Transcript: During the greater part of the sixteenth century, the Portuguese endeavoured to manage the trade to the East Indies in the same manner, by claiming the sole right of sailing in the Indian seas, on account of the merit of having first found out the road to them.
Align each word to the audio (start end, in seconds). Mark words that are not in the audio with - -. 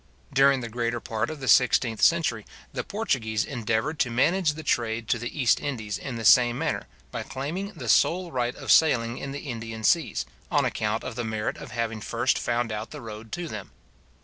During 0.33 0.61
the 0.61 0.67
greater 0.67 0.99
part 0.99 1.29
of 1.29 1.41
the 1.41 1.47
sixteenth 1.47 2.01
century, 2.01 2.43
the 2.73 2.83
Portuguese 2.83 3.45
endeavoured 3.45 3.99
to 3.99 4.09
manage 4.09 4.53
the 4.53 4.63
trade 4.63 5.07
to 5.09 5.19
the 5.19 5.39
East 5.39 5.59
Indies 5.59 5.95
in 5.99 6.15
the 6.15 6.25
same 6.25 6.57
manner, 6.57 6.87
by 7.11 7.21
claiming 7.21 7.73
the 7.73 7.87
sole 7.87 8.31
right 8.31 8.55
of 8.55 8.71
sailing 8.71 9.19
in 9.19 9.31
the 9.31 9.41
Indian 9.41 9.83
seas, 9.83 10.25
on 10.49 10.65
account 10.65 11.03
of 11.03 11.13
the 11.13 11.23
merit 11.23 11.57
of 11.57 11.69
having 11.69 12.01
first 12.01 12.39
found 12.39 12.71
out 12.71 12.89
the 12.89 12.99
road 12.99 13.31
to 13.33 13.47
them. 13.47 13.69